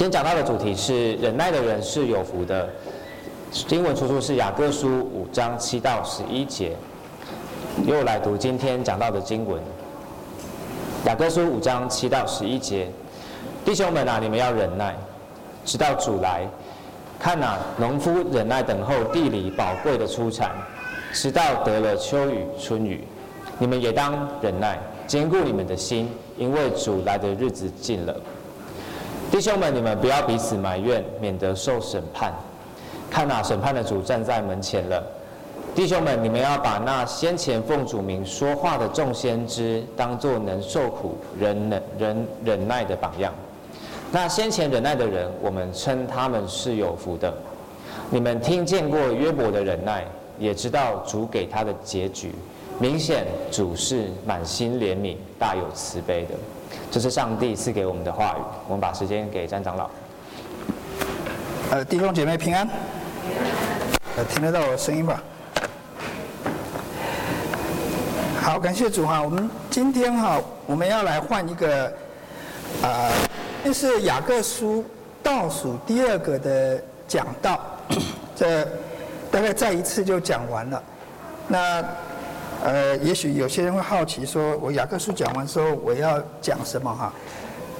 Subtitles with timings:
[0.00, 2.66] 今天讲到的主题是忍耐的人是有福的。
[3.52, 6.74] 经文出处是雅各书五章七到十一节。
[7.84, 9.60] 又来读今天讲到的经文。
[11.04, 12.88] 雅各书五章七到十一节，
[13.62, 14.96] 弟兄们啊，你们要忍耐，
[15.66, 16.48] 直到主来。
[17.18, 20.52] 看啊，农夫忍耐等候地里宝贵的出产，
[21.12, 23.04] 直到得了秋雨春雨。
[23.58, 26.08] 你们也当忍耐，坚固你们的心，
[26.38, 28.16] 因为主来的日子近了。
[29.30, 32.34] 弟兄们，你们不要彼此埋怨，免得受审判。
[33.08, 35.00] 看哪，审判的主站在门前了。
[35.72, 43.32] 弟兄们，你们要把那先前奉主名说话的众先知，当作能受苦、忍忍忍忍耐的榜样。
[44.10, 47.32] 那先前忍耐的人，我们称他们是有福的。
[48.10, 50.04] 你们听见过约伯的忍耐，
[50.40, 52.34] 也知道主给他的结局。
[52.80, 56.34] 明显主是满心怜悯、大有慈悲的。
[56.90, 58.42] 这是上帝赐给我们的话语。
[58.66, 59.90] 我们把时间给詹长老。
[61.70, 62.68] 呃，弟兄姐妹平安。
[64.16, 65.22] 呃，听得到我声音吧？
[68.42, 69.22] 好，感谢主哈。
[69.22, 71.86] 我们今天哈，我们要来换一个
[72.82, 73.08] 啊，
[73.62, 74.84] 这是雅各书
[75.22, 77.60] 倒数第二个的讲道，
[78.34, 78.64] 这
[79.30, 80.82] 大概再一次就讲完了。
[81.46, 81.84] 那
[82.62, 87.12] 呃，也许有些人会好奇说，我雅各书讲完之后，我要讲什么哈？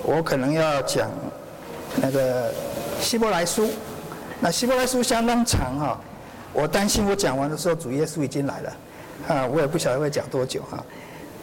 [0.03, 1.11] 我可能要讲
[1.97, 2.53] 那个
[3.00, 3.69] 希伯来书。
[4.41, 6.00] 那希伯来书相当长哈，
[6.55, 8.72] 我担心我讲完的时候，主耶稣已经来了，
[9.28, 10.83] 啊，我也不晓得会讲多久哈。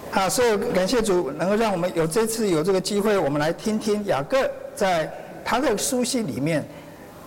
[0.09, 5.07] 好，所以感谢主能够让我们有这次有这个机会，我们来听听雅各在
[5.45, 6.67] 他的书信里面，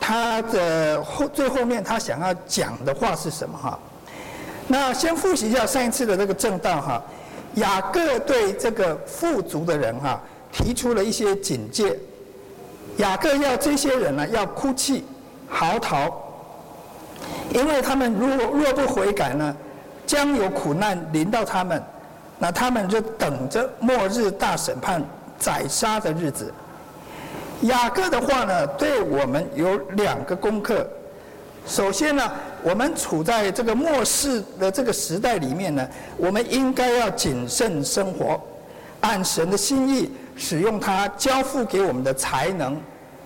[0.00, 3.78] 他的后最后面他想要讲的话是什么哈。
[4.72, 7.02] 那先复习一下上一次的这个正道哈，
[7.54, 10.20] 雅各对这个富足的人哈
[10.52, 11.98] 提出了一些警戒，
[12.98, 15.04] 雅各要这些人呢要哭泣、
[15.48, 16.12] 嚎啕，
[17.52, 19.56] 因为他们如果若不悔改呢，
[20.06, 21.82] 将有苦难临到他们，
[22.38, 25.02] 那他们就等着末日大审判、
[25.36, 26.54] 宰杀的日子。
[27.62, 30.88] 雅各的话呢，对我们有两个功课。
[31.66, 32.30] 首先呢，
[32.62, 38.40] 我们处在这个末世的这个时代里面呢，我们应该要谨慎生活，
[39.00, 42.80] 按神的心意使用他交付给我们的才能、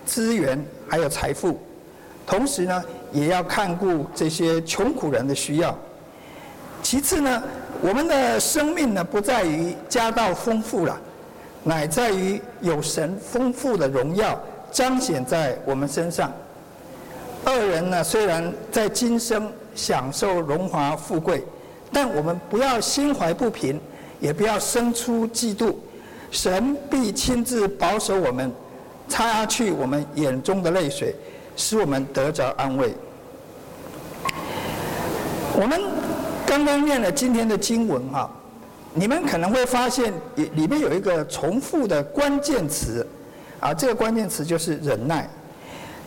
[0.05, 1.59] 资源还有财富，
[2.25, 5.77] 同时呢，也要看顾这些穷苦人的需要。
[6.81, 7.43] 其次呢，
[7.81, 10.97] 我们的生命呢，不在于家道丰富了，
[11.63, 14.39] 乃在于有神丰富的荣耀
[14.71, 16.31] 彰显在我们身上。
[17.45, 21.43] 二人呢，虽然在今生享受荣华富贵，
[21.93, 23.79] 但我们不要心怀不平，
[24.19, 25.75] 也不要生出嫉妒。
[26.31, 28.51] 神必亲自保守我们，
[29.07, 31.15] 擦去我们眼中的泪水，
[31.55, 32.93] 使我们得着安慰。
[35.53, 35.79] 我们
[36.45, 38.29] 刚刚念了今天的经文哈，
[38.93, 43.05] 你们可能会发现里面有一个重复的关键词，
[43.59, 45.29] 啊，这个关键词就是忍耐。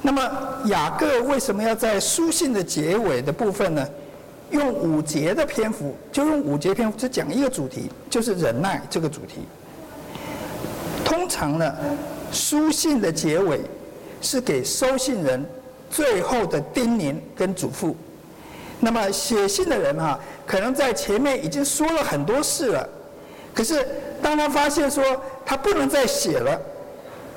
[0.00, 0.22] 那么
[0.66, 3.86] 雅各为什么要在书信的结尾的部分呢？
[4.50, 9.40] 用五节的篇幅，就用五节篇幅，只讲一个主题，就是忍耐这个主题。
[11.04, 11.74] 通常呢，
[12.32, 13.60] 书信的结尾
[14.22, 15.44] 是给收信人
[15.90, 17.94] 最后的叮咛跟嘱咐。
[18.80, 22.88] 那么写信的人哈，可能在前面已经说了很多事了，
[23.52, 23.86] 可是
[24.22, 25.04] 当他发现说
[25.44, 26.58] 他不能再写了，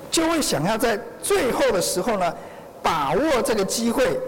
[0.10, 2.34] 就会想要在最后的时候呢。
[2.82, 4.20] 把握这个机会，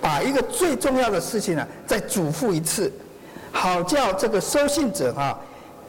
[0.00, 2.92] 把一个最重要的事情呢，再嘱咐一次，
[3.50, 5.38] 好叫这个收信者啊，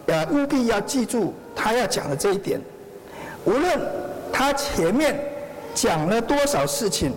[0.08, 2.60] 呃，务必要记住他要讲的这一点。
[3.46, 3.80] 无论
[4.32, 5.20] 他前面
[5.74, 7.14] 讲了多少事情，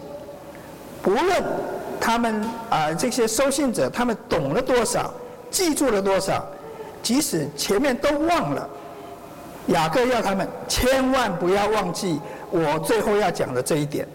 [1.03, 1.43] 不论
[2.01, 5.13] 他们啊、这些收信者他们懂了多少，
[5.51, 6.45] 记住了多少，
[7.03, 8.69] 即使前面都忘了，
[9.69, 14.07] 雅各要他们千万不要忘记我最后要讲的这一点。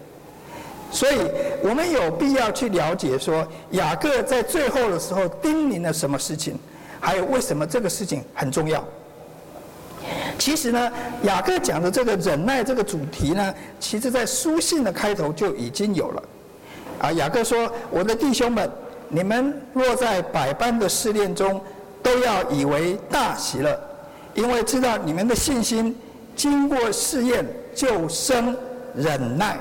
[0.92, 1.16] 所以，
[1.62, 6.58] 我们有必要去了解说，雅各在最后的时候叮咛了什么事情，
[7.00, 8.84] 还有为什么这个事情很重要。
[10.38, 10.92] 其实呢，
[11.22, 16.22] 雅各讲的这个忍耐这个主题呢，其实在书信的开头就已经有了。
[17.00, 18.70] 啊，雅各说：“我的弟兄们，
[19.08, 21.58] 你们若在百般的试炼中，
[22.02, 23.80] 都要以为大喜乐，
[24.34, 25.96] 因为知道你们的信心
[26.36, 28.54] 经过试验，就生
[28.94, 29.56] 忍耐。”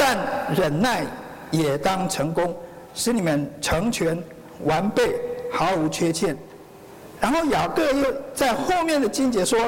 [0.00, 0.16] 但
[0.56, 1.04] 忍耐
[1.50, 2.56] 也当成功，
[2.94, 4.16] 使你们成全
[4.64, 5.14] 完备，
[5.52, 6.34] 毫无缺欠。
[7.20, 9.58] 然后雅各又在后面的经节说：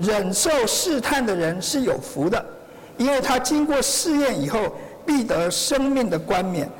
[0.00, 2.46] 忍受试探的人是有福的，
[2.98, 6.70] 因为他经过试验以后，必得生命的冠冕。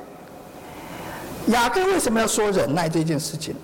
[1.49, 3.57] 雅各为什么要说忍耐这件事情？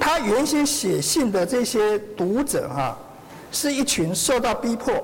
[0.00, 2.96] 他原先写信的这些读者、啊，
[3.52, 4.94] 是一群受到逼迫，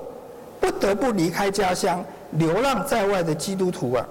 [0.58, 2.02] 不得不离开家乡、
[2.32, 4.06] 流浪在外的基督徒啊。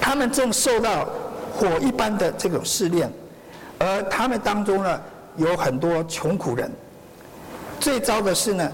[0.00, 1.08] 他们正受到
[1.56, 3.10] 火一般的这种试炼，
[3.78, 5.00] 而他们当中呢，
[5.36, 6.70] 有很多穷苦人。
[7.80, 8.70] 最糟的是呢，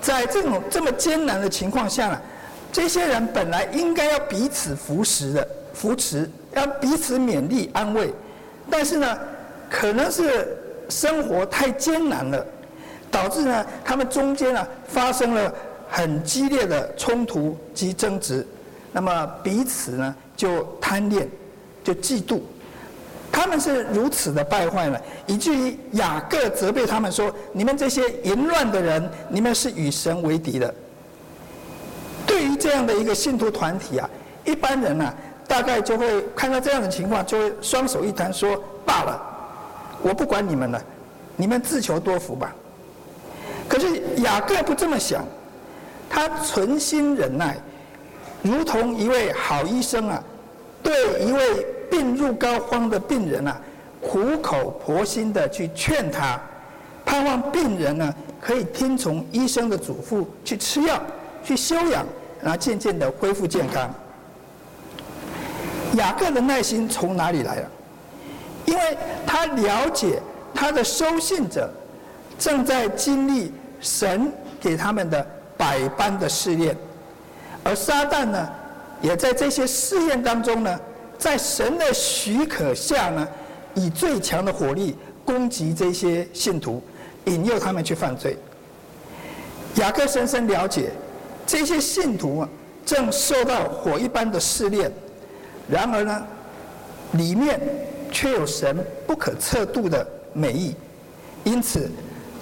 [0.00, 2.20] 在这种这么艰难的情况下呢，
[2.72, 8.12] 这些人本来应该要彼此扶持的、扶持，要彼此勉励安慰，
[8.70, 9.18] 但是呢，
[9.68, 10.56] 可能是
[10.88, 12.46] 生活太艰难了，
[13.10, 15.52] 导致呢，他们中间呢发生了
[15.90, 18.46] 很激烈的冲突及争执，
[18.92, 21.28] 那么彼此呢就贪恋，
[21.82, 22.40] 就嫉妒。
[23.32, 30.74] 他们是如此的败坏了，以至于雅各责备他们说：“你们这些淫乱的人，你们是与神为敌的。”
[32.26, 34.10] 对于这样的一个信徒团体啊，
[34.44, 35.14] 一般人呢、啊，
[35.46, 39.22] 大概就会看到这样的情况，就会双手一摊说：“罢了，
[40.02, 40.82] 我不管你们了，
[41.36, 42.54] 你们自求多福吧。”
[43.68, 45.24] 可是雅各不这么想，
[46.10, 47.56] 他存心忍耐，
[48.42, 50.22] 如同一位好医生啊，
[50.82, 51.66] 对一位。
[51.90, 53.60] 病入膏肓的病人啊，
[54.00, 56.40] 苦口婆心的去劝他，
[57.04, 61.02] 盼望病人呢可以听从医生的嘱咐去吃药、
[61.42, 62.06] 去休养，
[62.40, 63.92] 然后渐渐的恢复健康。
[65.94, 67.68] 雅各的耐心从哪里来了？
[68.66, 68.96] 因为
[69.26, 70.22] 他了解
[70.54, 71.68] 他的收信者
[72.38, 75.26] 正在经历神给他们的
[75.60, 76.74] 百般的试炼，
[77.62, 78.48] 而撒旦呢，
[79.02, 80.80] 也在这些试验当中呢。
[81.18, 83.28] 在神的许可下呢，
[83.74, 86.82] 以最强的火力攻击这些信徒，
[87.26, 88.38] 引诱他们去犯罪。
[89.74, 90.92] 雅各深深了解，
[91.46, 92.48] 这些信徒啊，
[92.86, 94.90] 正受到火一般的试炼，
[95.68, 96.26] 然而呢，
[97.12, 97.60] 里面
[98.10, 100.74] 却有神不可测度的美意，
[101.44, 101.90] 因此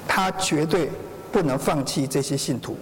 [0.06, 0.88] 他绝对
[1.32, 2.76] 不能放弃这些信徒。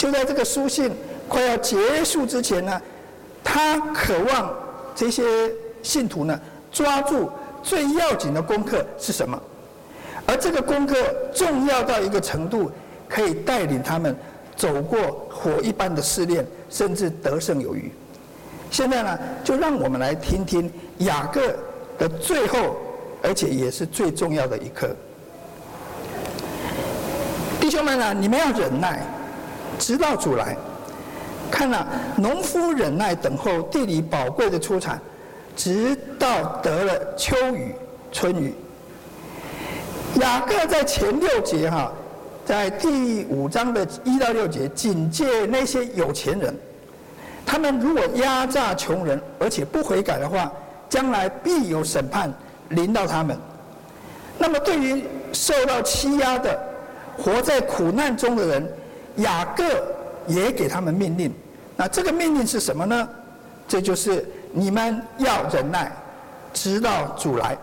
[0.00, 0.90] 就在这个书信
[1.28, 2.80] 快要结束之前呢，
[3.44, 4.50] 他渴望。
[4.94, 5.22] 这些
[5.82, 6.40] 信徒呢，
[6.72, 7.30] 抓住
[7.62, 9.38] 最要紧的功课是什么？
[10.26, 10.96] 而这个功课
[11.34, 12.72] 重要到一个程度，
[13.10, 14.16] 可以带领他们
[14.56, 17.92] 走过火一般的试炼，甚至得胜有余。
[18.70, 21.54] 现在呢，就让我们来听听雅各
[21.98, 22.78] 的最后，
[23.22, 24.96] 而且也是最重要的一课。
[27.60, 29.02] 弟兄们呢，你们要忍耐，
[29.78, 30.56] 直到主来。
[31.50, 31.86] 看了、
[32.16, 35.00] 农夫忍耐等候地里宝贵的出产，
[35.56, 37.74] 直到得了秋雨、
[38.12, 38.54] 春雨。
[40.20, 41.92] 雅各在前六节哈，
[42.44, 46.54] 在第五章的一到六节警戒那些有钱人，
[47.44, 50.52] 他们如果压榨穷人，而且不悔改的话，
[50.88, 52.32] 将来必有审判
[52.68, 53.36] 临到他们。
[54.38, 56.58] 那么对于受到欺压的、
[57.16, 58.68] 活在苦难中的人，
[59.16, 59.64] 雅各。
[60.26, 61.34] 也给他们命令，
[61.76, 63.08] 那这个命令是什么呢？
[63.66, 65.90] 这就是你们要忍耐，
[66.52, 67.56] 直到主来。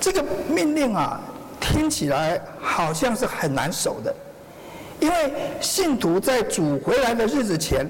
[0.00, 1.20] 这个命令啊，
[1.60, 4.14] 听起来好像是很难守的，
[5.00, 7.86] 因为信徒在主回来的日子前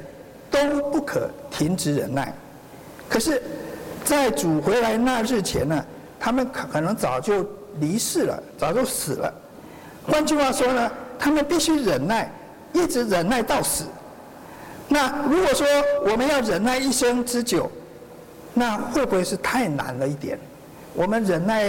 [0.50, 0.58] 都
[0.90, 2.34] 不可停止忍耐。
[3.08, 3.40] 可是，
[4.04, 5.84] 在主回来那日前呢，
[6.18, 7.46] 他们可可能早就
[7.78, 9.32] 离世了，早就死了。
[10.10, 12.30] 换句话说呢，他们必须忍耐。
[12.74, 13.84] 一直忍耐到死，
[14.88, 15.66] 那如果说
[16.04, 17.68] 我们要忍耐一生之久，
[18.52, 20.38] 那会不会是太难了一点？
[20.92, 21.64] 我们忍耐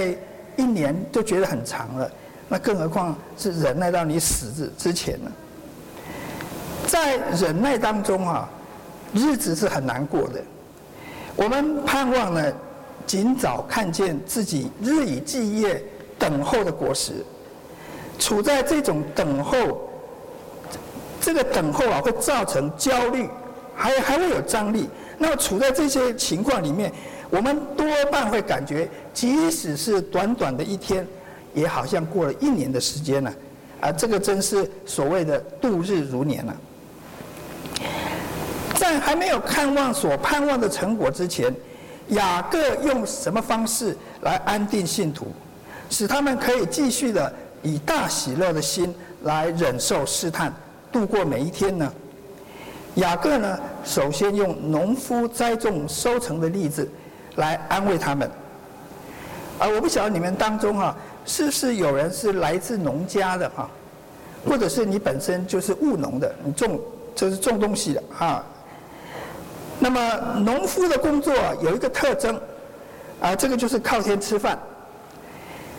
[0.58, 2.12] 一年就觉得很长了，
[2.50, 5.32] 那更何况是忍耐到你死之之前呢？
[6.86, 8.48] 在忍耐当中啊，
[9.14, 10.44] 日子是很难过的。
[11.38, 12.54] 我们盼望呢，
[13.06, 15.82] 尽早看见自己日以继夜
[16.20, 17.14] 等候的果实，
[18.20, 19.90] 处在这种等候。
[21.22, 23.28] 这个等候啊，会造成焦虑，
[23.76, 24.90] 还还会有张力。
[25.18, 26.90] 那么处在这些情况里面，
[27.30, 31.06] 我们多半会感觉，即使是短短的一天，
[31.54, 33.34] 也好像过了一年的时间了。
[33.82, 36.56] 啊，这个真是所谓的度日如年了。
[38.76, 41.54] 在还没有看望所盼望的成果之前，
[42.08, 45.28] 雅各用什么方式来安定信徒，
[45.90, 50.54] 使他们可以继续的以大喜乐的心来忍受试探？
[50.92, 51.92] 度过每一天呢？
[52.96, 56.90] 雅各呢，首先用农夫栽种收成的例子
[57.36, 58.30] 来安慰他们。
[59.60, 63.70] 啊我不晓得你们当中、啊，是不是有人是来自农家的哈，
[64.48, 66.80] 或者是你本身就是务农的，你种
[67.14, 68.44] 就是种东西的啊。
[69.78, 72.40] 那么农夫的工作有一个特征，
[73.22, 74.58] 啊，这个就是靠天吃饭。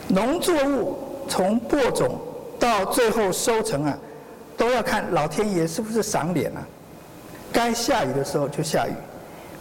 [0.09, 0.99] 农作物
[1.31, 2.19] 从播种
[2.59, 3.97] 到最后收成啊，
[4.57, 6.61] 都要看老天爷是不是赏脸啊。
[7.53, 8.93] 该下雨的时候就下雨，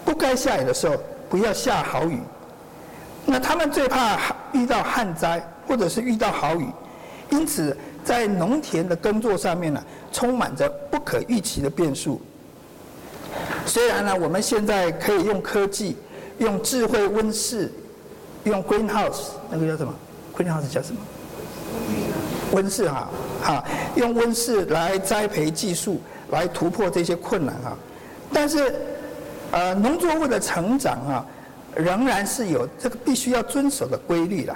[0.03, 0.97] 不该下雨的时候
[1.29, 2.19] 不要下好雨。
[3.25, 6.67] 那他们最怕遇到旱灾，或者是遇到好雨，
[7.29, 12.19] 因此在农田的耕作上面呢，充满着不可预期的变数。
[13.65, 15.95] 虽然呢，我们现在可以用科技，
[16.39, 17.71] 用智慧温室，
[18.43, 19.93] 用 greenhouse，那个叫什么
[20.35, 20.99] ？greenhouse 叫什么？
[22.51, 23.09] 温室哈，
[23.43, 23.63] 哈，
[23.95, 26.01] 用温室来栽培技术，
[26.31, 27.77] 来突破这些困难哈。
[28.33, 28.75] 但是，
[29.51, 31.25] 呃，农作物的成长啊。
[31.75, 34.53] 仍然是有这个必须要遵守的规律的，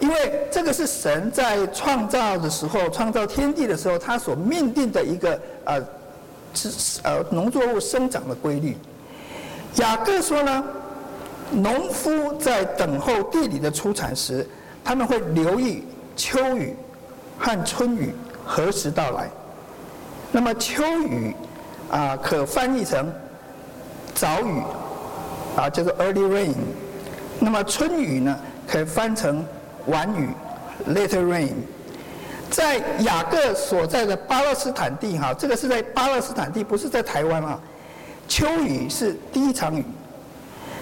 [0.00, 5.80] 因为这个是神在创造的时候、创造天地的时候，他所命定的一个呃，
[6.52, 8.76] 是呃农作物生长的规律。
[9.76, 10.64] 雅各说呢，
[11.52, 14.44] 农夫在等候地里的出产时，
[14.84, 15.84] 他们会留意
[16.16, 16.74] 秋雨
[17.40, 19.28] 和春雨何时到来。
[20.30, 21.34] 那么秋雨
[21.90, 23.12] 啊，可翻译成
[24.14, 24.62] 早雨。
[25.56, 26.54] 啊，叫做 early rain。
[27.40, 29.44] 那么春雨呢，可以翻成
[29.86, 30.28] 晚雨
[30.88, 31.54] later rain。
[32.48, 37.58] 在雅各所在的巴勒斯坦地，哈，这个是在巴勒斯坦地，不是在台湾啊。
[38.28, 39.84] 秋雨是第一场雨，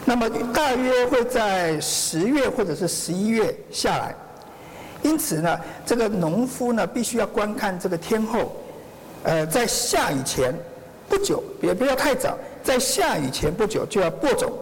[0.05, 4.15] 那么大约会在十月或者是十一月下来。
[5.03, 8.57] 因此呢，这个农夫呢，必须要观看这个天候，
[9.23, 10.53] 呃，在下雨前
[11.09, 12.37] 不久，也不要太早。
[12.63, 14.53] 在下雨前不久就要播种，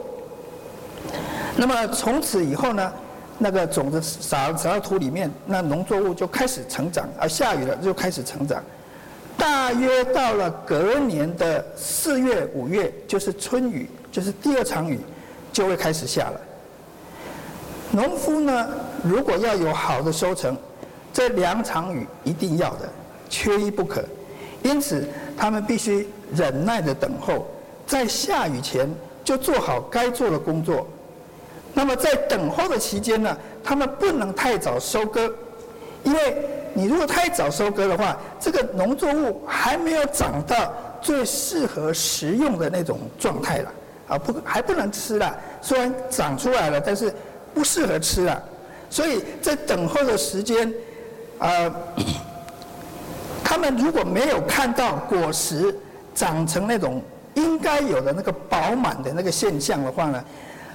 [1.57, 2.93] 那么从此以后呢，
[3.37, 8.63] 那个种子撒撒到土里面，那农作物就开始成长，而下雨了就开始成长。
[9.37, 15.01] 大约到了隔年的四月五月，就是春雨，就是第二场雨，
[15.53, 16.41] 就会开始下了。
[17.91, 18.69] 农夫呢，
[19.05, 20.57] 如果要有好的收成，
[21.13, 22.89] 这两场雨一定要的，
[23.29, 24.05] 缺一不可。
[24.63, 27.47] 因此，他们必须忍耐的等候。
[27.87, 28.89] 在下雨前
[29.23, 30.87] 就做好该做的工作。
[31.73, 35.33] 那么在等候的期间呢，他们不能太早收割，
[36.03, 36.37] 因为
[36.75, 43.73] 你如果太早收割的话，这个农作物还没有长到最适合食用的那种状态了，
[44.09, 45.39] 啊不还不能吃了。
[45.63, 47.15] 虽然长出来了，但是
[47.55, 48.43] 不适合吃了。
[48.97, 50.73] 所以在等候的时间，
[51.39, 51.71] 呃，
[53.45, 55.75] 他们如果没有看到果实
[56.15, 57.03] 长成那种。
[57.35, 60.25] 应该有的那个饱满的那个现象的话呢，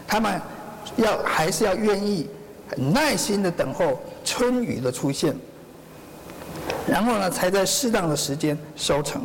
[0.07, 0.39] 他们
[0.95, 2.29] 要还是要愿意
[2.69, 5.35] 很耐心的等候春雨的出现，
[6.87, 9.23] 然后呢，才在适当的时间收成。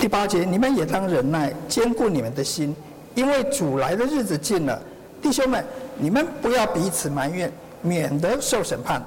[0.00, 2.74] 第八节，你们也当忍耐，坚固你们的心，
[3.14, 4.82] 因为主来的日子近了。
[5.22, 5.64] 弟兄们，
[6.00, 7.52] 你们不要彼此埋怨，
[7.82, 9.04] 免得受审判。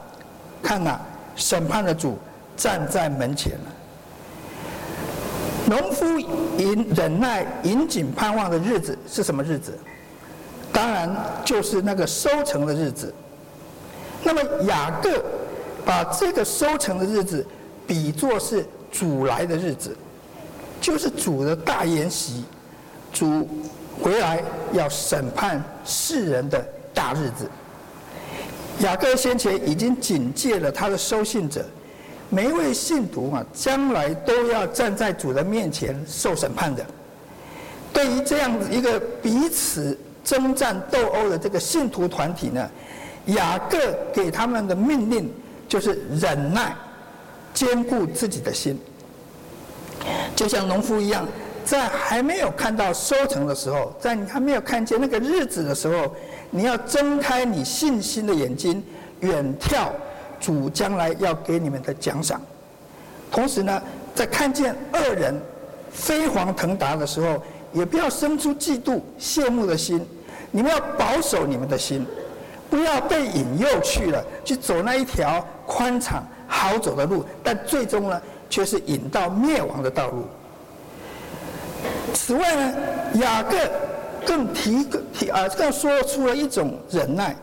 [0.62, 1.00] 看呐，
[1.36, 2.18] 审判的主
[2.56, 3.74] 站在门前了。
[5.66, 6.06] 农夫
[6.58, 9.78] 忍忍耐、引颈盼望的日子是什么日子？
[10.72, 13.14] 当然就是那个收成的日子。
[14.24, 15.24] 那么雅各
[15.86, 17.46] 把这个收成的日子
[17.86, 19.96] 比作是主来的日子，
[20.80, 22.46] 就是主的大筵席，
[23.12, 23.48] 主
[24.02, 27.50] 回来要审判世人的大日子。
[28.80, 31.66] 雅各先前已经警戒了他的收信者。
[32.30, 36.84] 每一位信徒啊，将来都要站在主的面前受审判的。
[37.94, 42.68] 对于这样子一个彼此征战斗殴的这个信徒团体呢，
[43.28, 43.78] 雅各
[44.12, 45.32] 给他们的命令
[45.68, 46.76] 就是忍耐，
[47.54, 48.80] 坚固自己的心。
[50.36, 51.28] 就像农夫一样，
[51.64, 56.16] 在还没有看到收成的时候，在你还没有看见那个日子的时候，
[56.54, 58.82] 你要睁开你信心的眼睛，
[59.20, 59.90] 远眺。
[60.40, 62.42] 主将来要给你们的奖赏，
[63.32, 63.82] 同时呢，
[64.14, 65.34] 在看见恶人
[65.90, 67.42] 飞黄腾达的时候，
[67.72, 70.06] 也不要生出嫉妒、羡慕的心。
[70.52, 72.06] 你们要保守你们的心，
[72.70, 80.26] 不要被引诱去了，去走那一条宽敞好走的路，但最终呢，却是引到灭亡的道路。
[82.14, 82.74] 此外呢，
[83.14, 83.58] 雅各
[84.26, 87.36] 更提提啊，更说出了一种忍耐。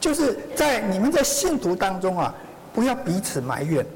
[0.00, 2.34] 就是在你们在信徒当中啊，
[2.74, 3.86] 不要彼此埋怨。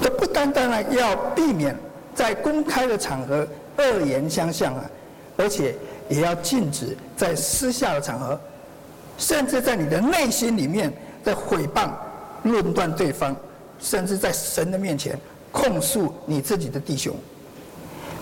[0.00, 1.76] 这不单单呢要避免
[2.14, 3.46] 在公开的场合
[3.78, 4.84] 恶言相向啊，
[5.36, 5.74] 而且
[6.08, 8.40] 也要禁止在私下的场合，
[9.18, 10.92] 甚至在你的内心里面
[11.24, 11.90] 在诽谤、
[12.44, 13.34] 论断对方，
[13.80, 15.18] 甚至在神的面前
[15.50, 17.14] 控诉你自己的弟兄，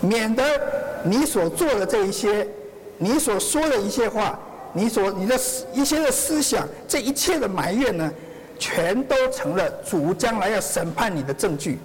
[0.01, 0.43] 免得
[1.03, 2.47] 你所做的这一些，
[3.03, 4.39] 你所说的一些话，
[4.75, 5.35] 你所你的
[5.73, 8.13] 一些的思想，这一切的埋怨呢，
[8.59, 11.79] 全都成了主将来要审判你的证据。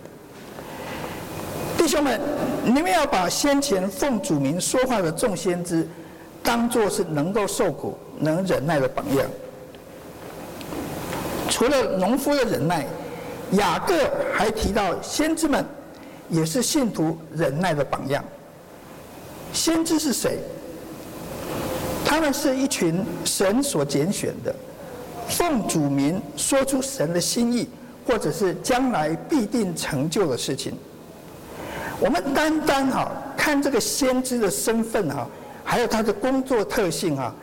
[1.78, 2.20] 弟兄们，
[2.66, 5.88] 你们要把先前奉主名说话的众先知，
[6.44, 9.26] 当作是能够受苦、能忍耐的榜样。
[11.50, 12.86] 除了农夫的忍耐，
[13.52, 13.94] 雅各
[14.34, 15.64] 还提到先知们
[16.28, 18.22] 也是信徒忍耐的榜样。
[19.54, 20.40] 先知是谁？
[22.06, 24.56] 他们是一群神所拣选的，
[25.28, 27.68] 奉主名说出神的心意，
[28.08, 30.72] 或者是将来必定成就的事情。
[32.00, 35.28] 我们单单哈看这个先知的身份哈，
[35.64, 37.34] 还有他的工作特性哈，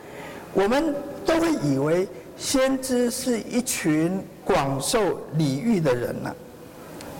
[0.53, 6.33] 我们都会以为先知是一群广受礼遇的人呐，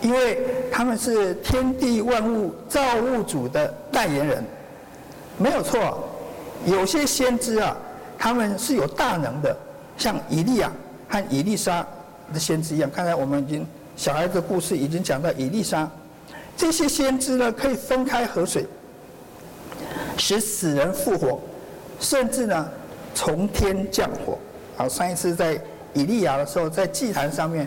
[0.00, 0.38] 因为
[0.72, 4.44] 他们是天地万物造物主的代言人，
[5.36, 6.08] 没有错。
[6.66, 7.76] 有些先知啊，
[8.18, 9.56] 他们是有大能的，
[9.96, 10.72] 像以利亚
[11.08, 11.86] 和以利沙
[12.32, 12.90] 的先知一样。
[12.94, 15.88] 刚才我们已经小孩子故事已经讲到以利沙。
[16.56, 18.64] 这些先知呢，可以分开河水，
[20.16, 21.40] 使死人复活，
[21.98, 22.68] 甚至呢，
[23.14, 24.38] 从天降火。
[24.76, 25.60] 好，上一次在
[25.92, 27.66] 以利亚的时候，在祭坛上面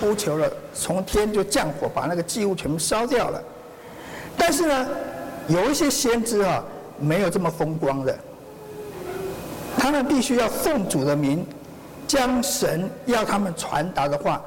[0.00, 3.42] 呼求了，从天就降火，把那个祭物全部烧掉了。
[4.36, 4.88] 但是呢，
[5.48, 6.64] 有一些先知啊，
[7.00, 8.16] 没有这么风光的，
[9.76, 11.44] 他们必须要奉主的名，
[12.06, 14.40] 将神要他们传达的话，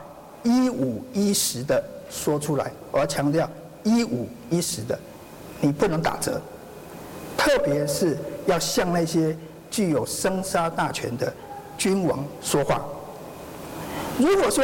[0.44, 2.72] 一五一十的说出来。
[2.92, 3.50] 我要强调。
[3.86, 4.98] 一五一十的，
[5.60, 6.40] 你不能打折，
[7.36, 9.36] 特别是要向那些
[9.70, 11.34] 具有生杀大权的
[11.78, 12.82] 君王说话。
[14.18, 14.64] 如果说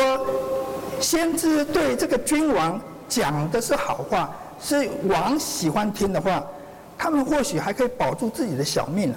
[1.02, 2.80] 先知对这个君王
[3.10, 6.42] 讲的是好话，是王喜欢听的话，
[7.00, 9.16] 他们或许还可以保住自己的小命呢。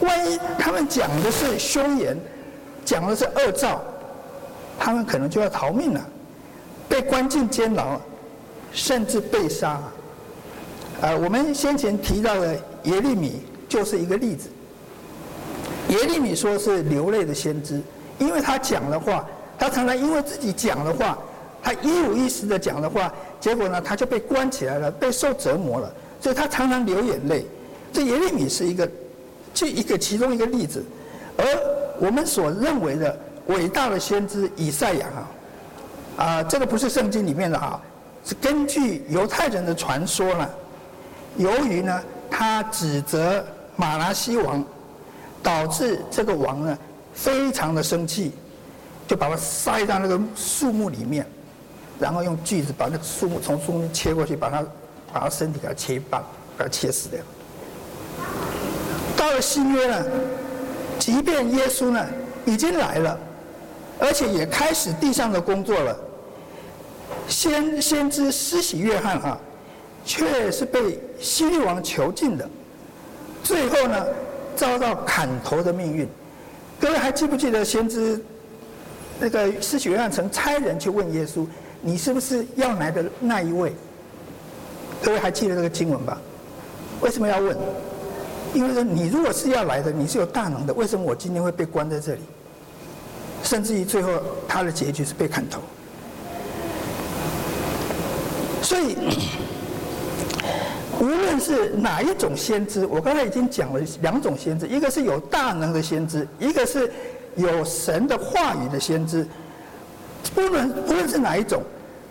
[0.00, 2.18] 万一他们讲的是凶言，
[2.84, 3.80] 讲的是恶兆，
[4.80, 6.00] 他们可能就要逃命了，
[6.88, 8.00] 被关进监牢。
[8.76, 9.80] 甚至被杀，
[11.00, 14.48] 啊、我们先前提到的耶利米就是一个例子。
[15.90, 17.80] 耶利米说是流泪的先知，
[18.18, 19.24] 因为他讲的话，
[19.56, 21.16] 他常常因为自己讲的话，
[21.62, 27.44] 他一五一十的讲的话，结果呢，他就被关起来了，被受折磨了，所以他常常流眼泪。
[27.92, 28.90] 这耶利米是一个，
[29.52, 30.82] 就一个其中一个例子，
[31.36, 31.44] 而
[32.00, 33.14] 我们所认为的
[33.48, 37.78] 伟大的先知以赛亚啊，啊，这个不是圣经里面的啊。
[38.24, 40.48] 是根据犹太人的传说呢，
[41.36, 43.44] 由于呢他指责
[43.76, 44.64] 玛拿西王，
[45.42, 46.78] 导致这个王呢
[47.12, 48.32] 非常的生气，
[49.06, 51.26] 就把他塞到那个树木里面，
[52.00, 54.64] 然后用锯子把那个树木从树木切过去，把他
[55.14, 56.20] 把他身体给他切一半，
[56.58, 57.20] 把他切死掉。
[59.16, 60.04] 到了新约呢，
[60.98, 62.04] 即便耶稣呢
[62.44, 63.16] 已经来了，
[64.00, 65.96] 而且也开始地上的工作了。
[67.28, 69.38] 先先知施洗约翰啊，
[70.04, 72.46] 却是被希律王囚禁的，
[73.44, 74.04] 最后呢，
[74.56, 76.08] 遭到砍头的命运。
[76.80, 78.20] 各位还记不记得先知
[79.20, 81.46] 那个施洗约翰曾差人去问耶稣
[81.80, 83.72] ：“你是不是要来的那一位？”
[85.02, 86.18] 各位还记得这个经文吧？
[87.00, 87.56] 为什么要问？
[88.54, 92.20] 因为说你如果是要来的，你是有大能的，为什么我今天会被关在这里？
[93.42, 94.10] 甚至于最后
[94.48, 95.60] 他的结局是被砍头。
[98.62, 98.96] 所以，
[100.98, 106.90] 无论是哪一种先知，我刚才已经讲了两种先知，一个是有大能的先知，一个是
[107.36, 109.26] 有神的话语的先知。
[110.34, 111.62] 不论不论是哪一种，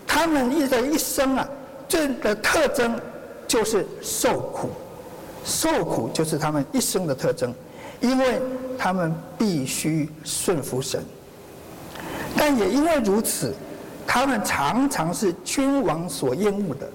[0.05, 1.49] 他们一的一生啊，
[1.87, 2.99] 这的特征
[3.47, 4.69] 就是受苦，
[5.43, 7.53] 受苦就是他们一生的特征，
[7.99, 8.41] 因为
[8.77, 11.03] 他们必须顺服神。
[12.37, 13.53] 但也因为如此。
[14.05, 16.87] 他们常常是君王所厌恶的，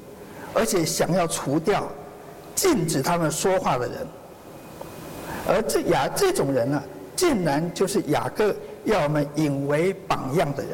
[0.53, 1.89] 而且想要除掉、
[2.55, 4.07] 禁止他们说话的人。
[5.49, 6.81] 而这雅这种人呢、
[7.17, 10.73] 竟然就是雅各要我们引为榜样的人，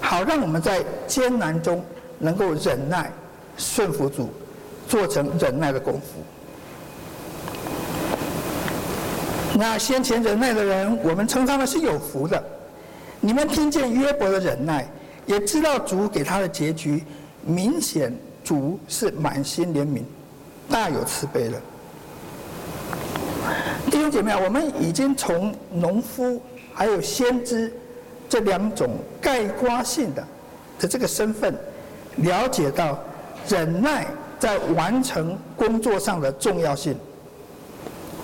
[0.00, 1.82] 好让我们在艰难中
[2.20, 3.10] 能够忍耐、
[3.56, 4.30] 顺服主，
[4.86, 6.22] 做成忍耐的功夫。
[9.58, 12.40] 那先前忍耐的人，我们称他们是有福的。
[13.18, 14.86] 你们听见约伯的忍耐。
[15.26, 17.04] 也知道主给他的结局，
[17.44, 20.02] 明显主是满心怜悯，
[20.68, 21.60] 大有慈悲的。
[23.88, 26.42] 弟兄姐妹啊，我们已经从农夫
[26.74, 27.72] 还有先知
[28.28, 30.26] 这两种概括性的
[30.80, 31.54] 的这个身份，
[32.22, 32.98] 了解到
[33.48, 34.06] 忍耐
[34.38, 36.96] 在完成工作上的重要性。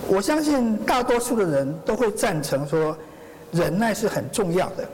[0.08, 2.96] 我相信大多数的人都会赞成说，
[3.50, 4.84] 忍耐是很重要的。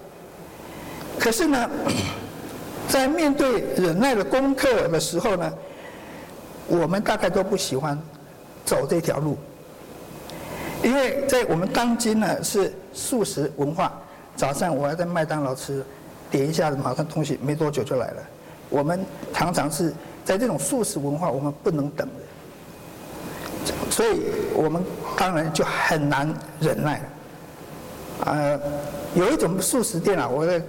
[1.19, 1.71] 可是呢，
[2.89, 5.53] 在面对忍耐的功课的时候呢，
[6.67, 7.99] 我们大概都不喜欢
[8.65, 9.37] 走这条路，
[10.83, 13.93] 因为在我们当今呢是速食文化，
[14.35, 15.85] 早上我还在麦当劳吃，
[16.31, 18.23] 点一下子马上东西没多久就来了。
[18.73, 19.05] 我们
[19.35, 19.93] 常常是
[20.25, 24.23] 在这种速食文化，我们不能等的，所以
[24.55, 24.83] 我们
[25.17, 27.05] 当然就很难忍耐了。
[28.25, 28.61] 呃，
[29.15, 30.61] 有一种速食店啊，我的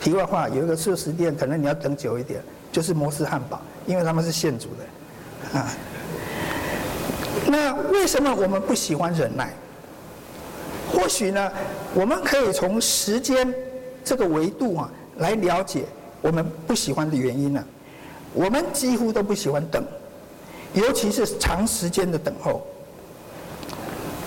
[0.00, 5.68] 题外话，有一个速食店，可能你要等久一点，就是摩斯汉堡，因为他们是现煮的，啊。
[7.48, 9.52] 那为什么我们不喜欢忍耐？
[10.92, 11.52] 或许呢，
[11.92, 13.52] 我们可以从时间
[14.04, 15.84] 这个维度啊来了解
[16.20, 17.64] 我们不喜欢的原因呢。
[18.34, 19.82] 我们几乎都不喜欢等，
[20.74, 22.66] 尤其是长时间的等候。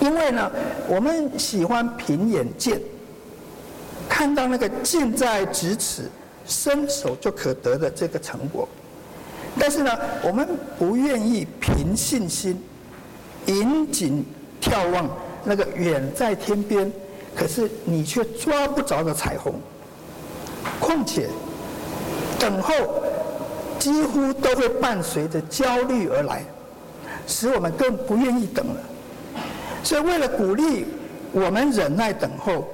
[0.00, 0.50] 因为呢，
[0.88, 2.80] 我们喜欢凭眼见，
[4.08, 6.10] 看到那个近在咫尺、
[6.46, 8.66] 伸手就可得的这个成果，
[9.58, 9.90] 但是呢，
[10.24, 10.48] 我们
[10.78, 12.60] 不愿意凭信心，
[13.46, 14.24] 引颈
[14.60, 15.08] 眺望
[15.44, 16.90] 那个远在天边，
[17.36, 19.54] 可是你却抓不着的彩虹。
[20.80, 21.28] 况且，
[22.40, 22.74] 等候
[23.78, 26.42] 几乎都会伴随着焦虑而来，
[27.26, 28.80] 使我们更不愿意等了。
[29.84, 30.86] 所以，为了鼓励
[31.32, 32.66] 我们忍耐等候，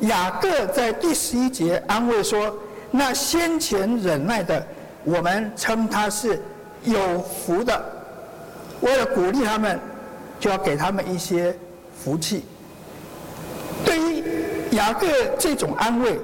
[0.00, 2.54] 雅各在第十一节安慰说
[2.90, 4.64] ：“那先前忍耐的，
[5.04, 6.40] 我们称他是
[6.84, 7.84] 有福的。
[8.80, 9.80] 为了鼓励他们，
[10.38, 11.56] 就要给他们一些
[12.02, 12.44] 福气。”
[13.84, 14.24] 对于
[14.70, 15.06] 雅各
[15.38, 16.18] 这种安慰，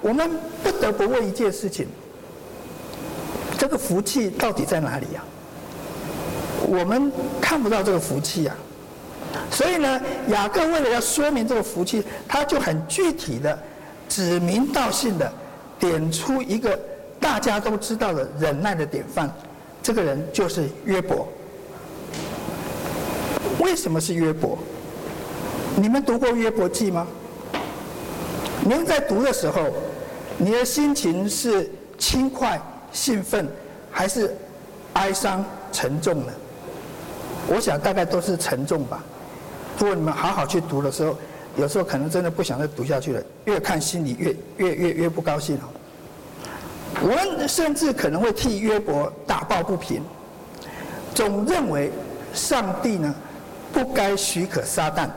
[0.00, 0.30] 我们
[0.62, 1.86] 不得不问一件事情：
[3.62, 5.22] 这个福气到底在哪里呀？
[6.66, 8.52] 我们看不到这个福气呀。
[9.52, 13.56] 所以呢，雅各为了要说明这个福气，他就很具体的、
[14.08, 15.32] 指名道姓的
[15.78, 16.76] 点出一个
[17.20, 19.32] 大家都知道的忍耐的典范，
[19.80, 21.28] 这个人就是约伯。
[23.60, 24.58] 为什么是约伯？
[25.76, 27.06] 你们读过约伯记吗？
[28.64, 29.68] 你们在读的时候，
[30.36, 32.60] 你的心情是轻快、
[32.92, 33.48] 兴奋，
[33.90, 34.36] 还是
[34.92, 36.32] 哀伤、沉重呢？
[37.48, 39.02] 我想大概都是沉重吧。
[39.78, 41.16] 如果你们好好去读的时候，
[41.56, 45.58] 有时候可能真的不想再读下去了，越看心里越越越越不高兴。
[47.00, 50.02] 我们甚至可能会替约伯打抱不平，
[51.14, 51.90] 总认为
[52.32, 53.12] 上帝呢
[53.72, 55.08] 不该许可撒旦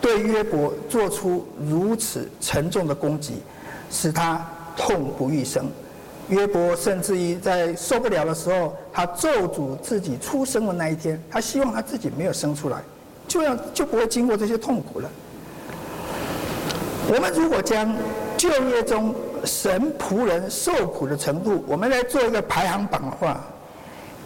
[0.00, 3.42] 对约伯做出如此沉重的攻击，
[3.90, 4.44] 使他
[4.76, 5.70] 痛不欲生。
[6.28, 12.78] 约伯甚至于在受不了的时候，他咒诅自己出生的那一天，他希望他自己没有生出来。
[13.28, 15.10] 就要就不会经过这些痛苦了。
[17.08, 17.94] 我们如果将
[18.36, 23.40] 旧约中神仆人受苦的程度，我们来做一个排行榜的话，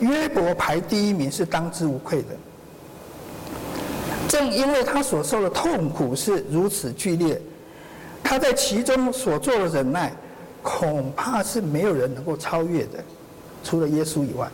[0.00, 2.28] 约伯排第一名是当之无愧的。
[4.28, 7.40] 正因为他所受的痛苦是如此剧烈，
[8.24, 10.12] 他在其中所做的忍耐，
[10.66, 12.98] 恐怕是没有人能够超越的，
[13.62, 14.48] 除了耶稣以外，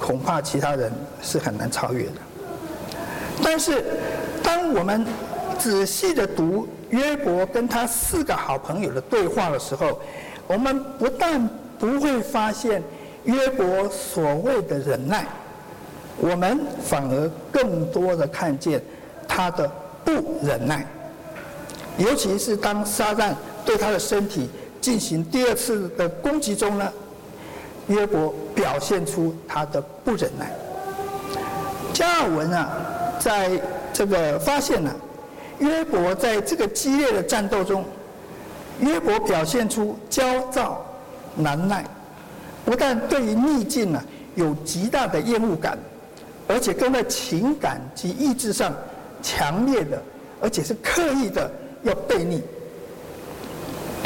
[0.00, 2.12] 恐怕其他人是很难超越的。
[3.44, 3.84] 但是，
[4.42, 5.04] 当我们
[5.58, 10.00] 仔细的读约伯跟他四个好朋友的对话的时候，
[10.46, 11.46] 我们不但
[11.78, 12.82] 不会发现
[13.24, 15.26] 约伯所谓的忍耐，
[16.16, 18.82] 我们反而更多的看见
[19.28, 19.70] 他的
[20.02, 20.86] 不忍耐。
[21.98, 23.34] 尤其是当撒旦
[23.66, 24.48] 对他的身体
[24.82, 26.92] 进行第二次的攻击中呢，
[27.86, 30.52] 约伯表现出他的不忍耐。
[31.94, 32.68] 加尔文啊。
[33.22, 33.52] 在
[33.92, 34.92] 这个发现了，
[35.60, 37.84] 约伯在这个激烈的战斗中，
[38.80, 40.84] 约伯表现出焦躁
[41.36, 41.84] 难耐，
[42.64, 44.02] 不但对于逆境呢
[44.34, 45.78] 有极大的厌恶感，
[46.48, 48.74] 而且更在情感及意志上
[49.22, 50.02] 强烈的，
[50.40, 51.48] 而且是刻意的
[51.84, 52.42] 要背逆，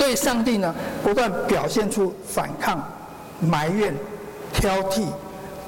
[0.07, 2.81] 对上帝呢不断表现出反抗、
[3.41, 3.93] 埋怨、
[4.53, 5.05] 挑剔、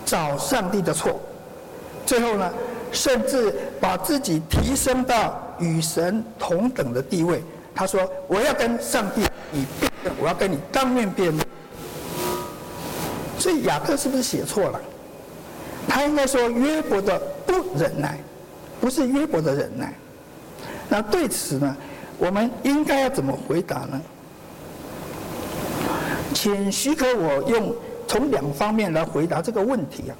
[0.06, 1.20] 找上帝的错，
[2.06, 2.48] 最后呢，
[2.92, 7.42] 甚至把自己提升到与神同等的地位。
[7.74, 11.44] 他说：“我要跟上帝你辩论，我要跟你当面辩论。”
[13.40, 14.80] 所以雅各是不是写错了？
[15.88, 18.20] 他应该说约伯的不忍耐，
[18.80, 19.92] 不是约伯的忍耐。
[20.88, 21.76] 那对此呢，
[22.18, 24.00] 我们应该要怎么回答呢？
[26.34, 27.74] 请许可我用
[28.06, 30.14] 从两方面来回答这个问题啊。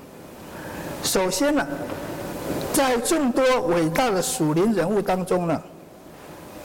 [1.03, 1.67] 首先呢，
[2.73, 5.63] 在众多伟大的属灵人物当中呢，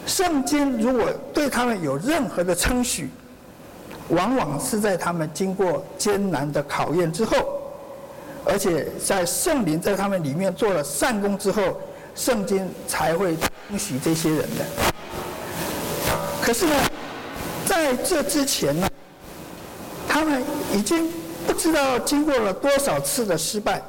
[0.06, 3.10] 圣经如果对他们有任何的称许，
[4.10, 7.62] 往往是在他们经过艰难的考验之后，
[8.44, 11.80] 而且在圣灵在他们里面做了善功之后，
[12.16, 14.66] 圣经才会称许这些人的。
[16.42, 16.76] 可是呢，
[17.66, 18.90] 在这之前呢，
[20.14, 21.10] 他们已经
[21.48, 23.82] 不知道经过了多少次的失败，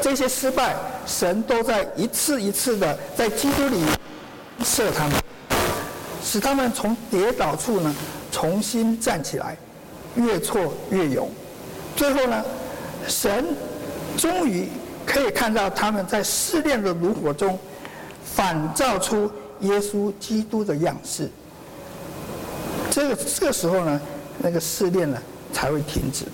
[0.00, 3.82] 这些失败，神都在一次一次的在基督里
[4.62, 5.16] 设他们，
[6.22, 7.92] 使他们从跌倒处呢
[8.30, 9.56] 重新站起来，
[10.14, 11.28] 越挫越勇，
[11.96, 12.44] 最后呢，
[13.08, 13.46] 神
[14.16, 14.68] 终于
[15.04, 17.58] 可以看到他们在试炼的炉火中
[18.24, 19.28] 反照出
[19.58, 21.28] 耶稣基督的样式。
[22.92, 24.00] 这个这个时候呢，
[24.44, 25.16] 那个试炼呢
[25.54, 26.26] 才会停止。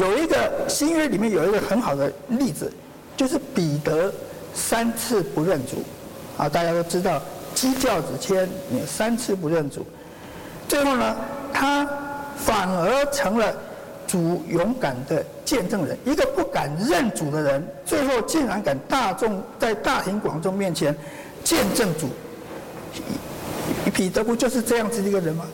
[0.00, 2.70] 有一个新约里面有一个很好的例子，
[3.16, 4.12] 就是彼得
[4.54, 5.82] 三次不认主，
[6.38, 7.20] 啊，大家都知道，
[7.52, 9.84] 鸡叫子牵你三次不认主，
[10.68, 11.16] 最后呢，
[11.52, 11.84] 他
[12.36, 13.52] 反而成了
[14.06, 15.98] 主勇敢的见证人。
[16.04, 20.94] 一个不敢认主的人，最后竟然敢大众在大庭广众面前
[21.42, 22.08] 见证主。
[23.92, 25.44] 彼得不就是这样子一个人吗？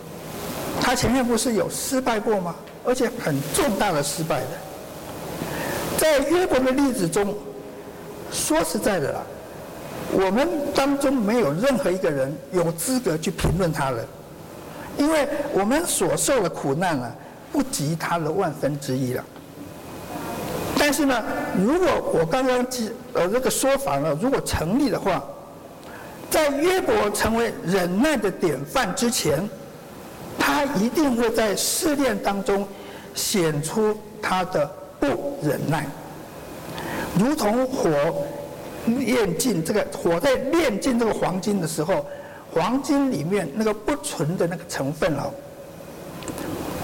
[0.83, 2.55] 他前面不是有失败过吗？
[2.85, 4.49] 而且很重大的失败的。
[5.97, 7.33] 在约伯的例子中，
[8.33, 9.21] 说实在的啦，
[10.11, 14.05] 我们当中没有任何一个人有资格去评论他人，
[14.99, 17.12] 因为我们所受的苦难啊，
[17.53, 19.25] 不及他的万分之一了。
[20.77, 21.23] 但是呢，
[21.64, 25.23] 如果我刚刚记呃这个说法呢，如果成立的话，
[26.29, 29.49] 在约伯成为忍耐的典范之前，
[30.38, 32.66] 他一定会在试炼当中
[33.14, 34.66] 显出他的
[34.99, 35.87] 不忍耐，
[37.18, 37.90] 如同火
[38.87, 42.07] 炼尽这个火在炼尽这个黄金的时候，
[42.53, 45.33] 黄金里面那个不纯的那个成分哦，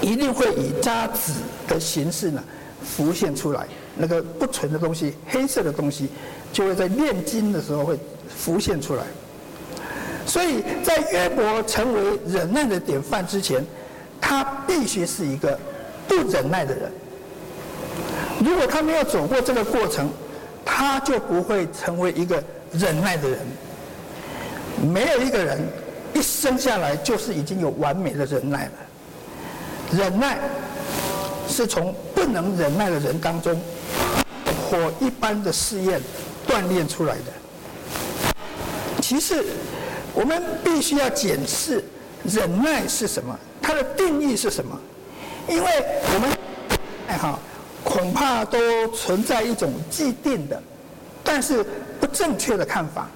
[0.01, 1.35] 一定会以渣滓
[1.67, 2.43] 的形式呢
[2.83, 6.09] 浮现出来，那个不纯的东西，黑色的东西，
[6.53, 9.03] 就会在炼金的时候会浮现出来。
[10.29, 13.65] 所以在约伯成为忍耐的典范之前，
[14.21, 15.59] 他必须是一个
[16.07, 16.93] 不忍耐的人。
[18.45, 20.11] 如果他没有走过这个过程，
[20.67, 23.39] 他就不会成为一个忍耐的人。
[24.93, 25.59] 没有一个人
[26.15, 28.73] 一生下来就是已经有完美的忍耐了。
[29.91, 30.39] 忍耐
[31.49, 33.59] 是从不能忍耐的人当中
[34.71, 35.99] 火一般的试验
[36.47, 38.31] 锻炼出来的。
[39.01, 39.43] 其实。
[40.19, 41.85] 我们必须要检视
[42.25, 44.77] 忍耐是什么，它的定义是什么？
[45.49, 45.71] 因为
[46.13, 46.29] 我们
[47.07, 47.39] 哎哈，
[47.85, 50.61] 恐怕都存在一种既定的，
[51.23, 51.65] 但是
[52.01, 53.07] 不正确的看法。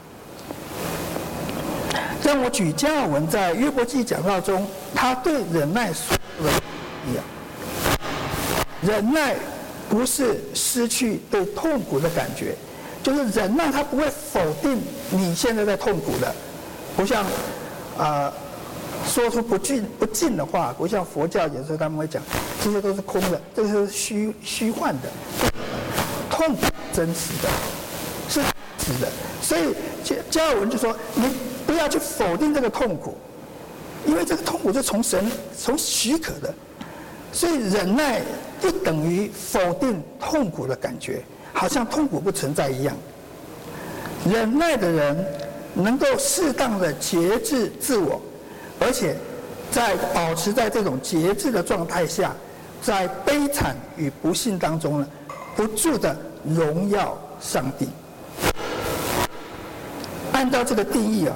[2.22, 6.52] 让我举加尔文在约伯记讲道中，他对忍耐说的
[7.10, 7.24] 一样：
[8.80, 9.34] 忍耐
[9.88, 12.54] 不是失去对痛苦的感觉，
[13.02, 16.32] 就是忍耐，他不会否定你现在在痛苦的。
[16.96, 17.24] 不像，
[17.98, 18.32] 啊、
[19.06, 22.22] 说出不尽不尽的话，不像佛教有时候他们会讲，
[22.62, 25.08] 这些都是空的，这是虚虚幻的，
[26.30, 27.48] 痛苦真实的，
[28.28, 28.40] 是
[28.78, 29.08] 真实的。
[29.40, 29.74] 所以
[30.04, 31.24] 加加尔文就说，你
[31.66, 33.16] 不要去否定这个痛苦，
[34.06, 35.24] 因为这个痛苦是从神
[35.56, 36.54] 从许可的，
[37.32, 38.20] 所以忍耐
[38.60, 42.94] 不等于否定痛苦的感觉，好像痛苦不存在一样。
[44.30, 45.26] 忍耐的人。
[45.74, 48.20] 能够适当的节制自我，
[48.78, 49.16] 而且
[49.70, 52.34] 在保持在这种节制的状态下，
[52.82, 55.08] 在悲惨与不幸当中呢，
[55.56, 57.88] 不住的荣耀上帝。
[60.32, 61.34] 按照这个定义啊，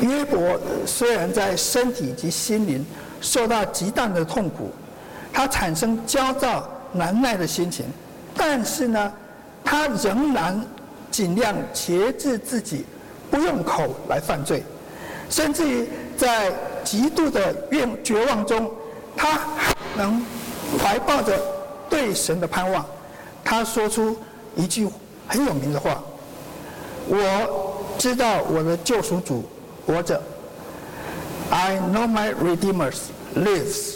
[0.00, 2.84] 约伯虽然在身体及心灵
[3.20, 4.70] 受到极大的痛苦，
[5.32, 7.84] 他产生焦躁难耐的心情，
[8.34, 9.12] 但是呢，
[9.62, 10.64] 他仍然
[11.10, 12.86] 尽量节制自己。
[13.30, 14.62] 不用口来犯罪，
[15.28, 18.70] 甚至于在极度的怨绝望中，
[19.16, 20.24] 他还能
[20.82, 21.38] 怀抱着
[21.90, 22.84] 对神的盼望。
[23.44, 24.16] 他说出
[24.56, 24.88] 一句
[25.26, 26.02] 很有名的话
[27.08, 29.44] ：“我知道我的救赎主
[29.86, 30.20] 活着。”
[31.50, 32.92] I know my Redeemer
[33.34, 33.94] lives。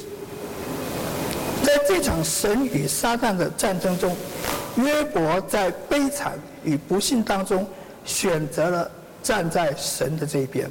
[1.62, 4.16] 在这场神与撒旦的战争中，
[4.76, 6.32] 约伯在悲惨
[6.64, 7.66] 与不幸当中
[8.04, 8.90] 选择了。
[9.22, 10.68] 站在神的这一边，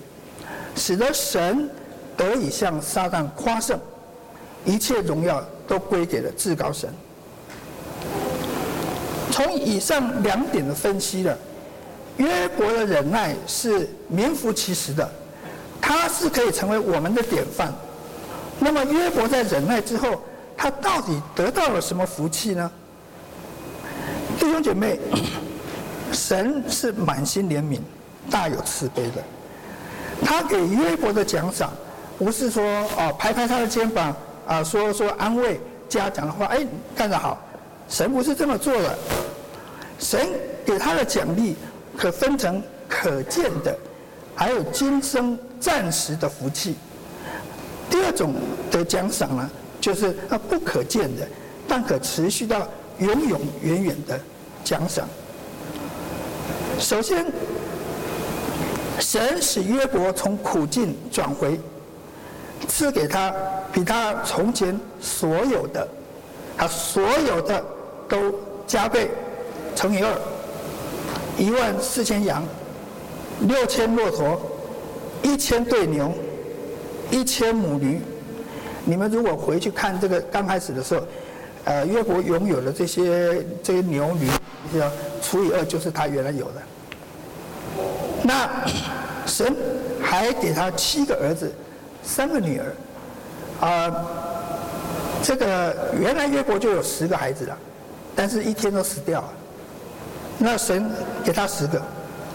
[0.76, 1.70] 使得神
[2.18, 3.80] 得以向撒旦夸胜，
[4.66, 6.90] 一切荣耀都归给了至高神。
[9.32, 11.38] 从以上两点的分析了，
[12.18, 15.10] 约伯的忍耐是名副其实的，
[15.80, 17.74] 他是可以成为我们的典范。
[18.60, 20.22] 那么约伯在忍耐之后，
[20.58, 22.70] 他到底得到了什么福气呢？
[24.38, 25.00] 弟兄姐妹，
[26.12, 27.80] 神是满心怜悯、
[28.30, 29.24] 大有慈悲的。
[30.24, 31.72] 他给约伯的奖赏，
[32.20, 37.42] 不是说哦拍拍他的肩膀啊，说说安慰、嘉奖的话，哎，干得好。
[37.90, 38.98] 神不是这么做的。
[39.98, 40.28] 神
[40.64, 41.56] 给他的奖励
[41.98, 43.76] 可分成可见的，
[44.36, 46.76] 还有今生暂时的福气。
[47.90, 48.36] 第二种
[48.70, 51.28] 的奖赏呢，就是啊不可见的，
[51.68, 52.68] 但可持续到
[53.00, 54.20] 永永远远的
[54.64, 55.08] 奖赏。
[56.80, 57.26] 首先。
[59.00, 61.60] 神使约伯从苦境转回，
[62.68, 63.34] 赐给他
[63.72, 65.88] 比他从前所有的，
[66.58, 67.64] 他所有的
[68.08, 68.34] 都
[68.68, 69.10] 加倍
[69.76, 70.14] 乘以二，
[71.38, 72.44] 一万四千羊，
[73.42, 74.40] 六千骆驼，
[75.24, 76.14] 一千对牛，
[77.10, 78.00] 一千母驴。
[78.86, 81.06] 你们如果回去看这个刚开始的时候，
[81.66, 84.28] 呃，约伯拥有的这些这些牛驴，
[84.78, 86.62] 要除以二就是他原来有的。
[88.24, 88.50] 那
[89.26, 89.56] 神
[90.02, 91.52] 还给他七个儿子，
[92.04, 94.06] 三个女儿，啊、
[95.24, 97.58] 这个原来约伯就有十个孩子了，
[98.16, 99.30] 但是一天都死掉了。
[100.38, 100.90] 那神
[101.24, 101.82] 给他十个，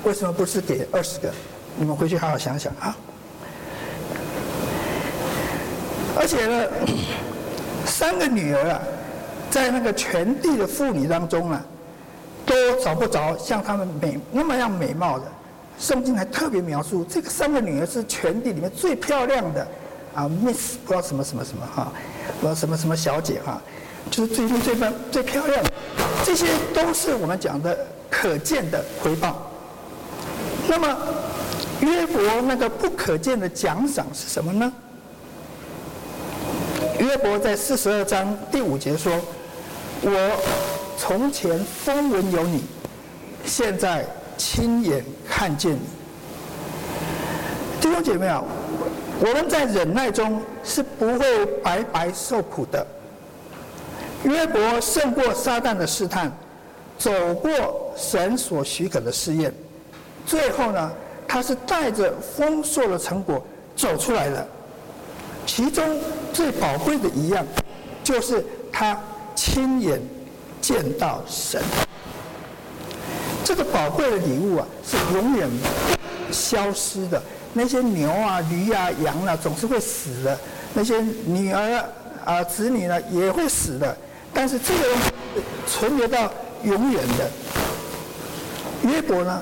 [0.04, 1.32] 为什么不是给二十个？
[1.76, 2.96] 你们回去好好想想啊。
[6.18, 6.66] 而且呢，
[7.84, 8.80] 三个女儿啊，
[9.50, 11.62] 在那个全地的妇女当中啊，
[12.46, 15.24] 都找不着像她们美那么样美貌的。
[15.78, 19.66] 圣经还特别描述，这个三个女儿是全地里面最漂亮的，
[20.14, 21.92] 啊，Miss 不知道什么什么什么哈，
[22.40, 23.60] 不知道什么什么小姐哈，
[24.10, 25.62] 就是最最最棒最漂亮，
[26.24, 27.78] 这些都是我们讲的
[28.10, 29.50] 可见的回报。
[30.66, 30.96] 那么
[31.80, 34.72] 约伯那个不可见的奖赏是什么呢？
[36.98, 39.12] 约伯在四十二章第五节说
[40.00, 40.42] ：“我
[40.96, 42.64] 从前风闻有你，
[43.44, 44.06] 现在。”
[44.36, 45.80] 亲眼看见你，
[47.80, 48.42] 弟兄姐妹啊，
[49.20, 52.86] 我们在忍耐中是不会白白受苦的。
[54.24, 56.32] 约伯胜过撒旦的试探，
[56.98, 59.52] 走过神所许可的试验，
[60.26, 60.92] 最后呢，
[61.28, 63.44] 他是带着丰硕的成果
[63.76, 64.46] 走出来的。
[65.46, 65.98] 其中
[66.32, 67.46] 最宝贵的一样，
[68.02, 68.98] 就是他
[69.34, 70.00] 亲眼
[70.60, 71.62] 见到神。
[73.46, 75.48] 这个宝贵的礼物啊，是永远
[76.32, 77.22] 消失的。
[77.52, 80.36] 那些牛啊、驴啊、羊啊，总是会死的；
[80.74, 81.84] 那些女儿
[82.24, 83.96] 啊、子女呢，也会死的。
[84.34, 85.10] 但是这个东西
[85.64, 86.28] 存留到
[86.64, 87.30] 永远的。
[88.82, 89.40] 约伯呢，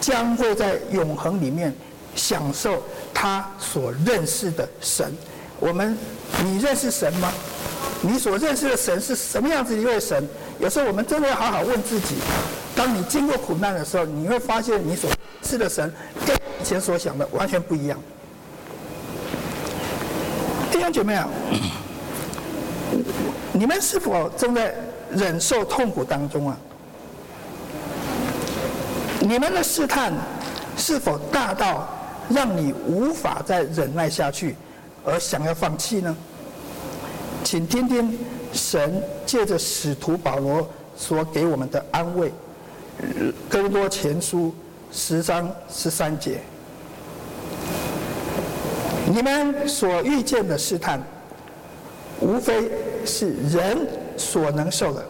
[0.00, 1.74] 将会在永恒里面
[2.14, 5.14] 享受他所认识的神。
[5.60, 5.94] 我们，
[6.42, 7.30] 你认识神吗？
[8.00, 10.26] 你所认识的神是什么样子一位神？
[10.58, 12.14] 有时候我们真的要好好问自己。
[12.74, 15.10] 当你经过苦难的时候，你会发现你所
[15.42, 15.92] 吃的神
[16.26, 17.98] 跟以前所想的完全不一样。
[20.70, 21.28] 弟兄姐妹啊，
[23.52, 24.74] 你们是否正在
[25.10, 26.56] 忍受痛苦当中啊？
[29.20, 30.12] 你们的试探
[30.76, 31.88] 是否大到
[32.28, 34.56] 让你无法再忍耐下去，
[35.04, 36.16] 而想要放弃呢？
[37.44, 38.18] 请听听
[38.52, 42.32] 神借着使徒保罗所给我们的安慰。
[43.48, 44.54] 哥林多前书
[44.92, 46.40] 十章十三节，
[49.06, 51.02] 你们所遇见的试探，
[52.20, 52.70] 无非
[53.04, 53.86] 是人
[54.16, 55.04] 所能受的。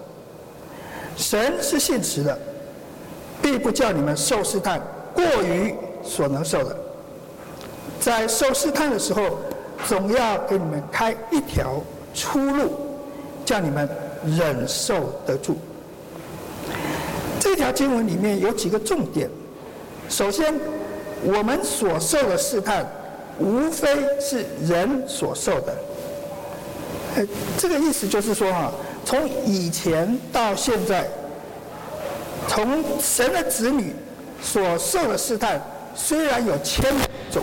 [1.17, 2.39] 神是信实的，
[3.43, 4.81] 必不叫你们受试探
[5.13, 6.75] 过于所能受的。
[8.01, 9.39] 在受试探的时候，
[9.87, 11.79] 总要给你们开一条
[12.15, 12.73] 出路，
[13.45, 13.87] 叫你们
[14.25, 15.59] 忍受得住。
[17.43, 19.29] 这条经文里面有几个重点。
[20.09, 20.55] 首先，
[21.25, 22.87] 我们所受的试探，
[23.41, 23.89] 无非
[24.21, 25.77] 是人所受的。
[27.59, 28.71] 这个意思就是说哈，
[29.05, 31.09] 从以前到现在，
[32.47, 33.93] 从神的子女
[34.41, 35.61] 所受的试探，
[35.97, 36.95] 虽然有千
[37.29, 37.43] 种，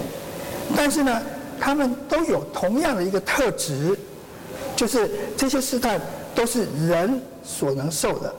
[0.77, 1.21] 但是呢，
[1.59, 3.99] 他们都有同样的一个特质，
[4.77, 5.99] 就是这些试探
[6.33, 8.33] 都是人所能受的。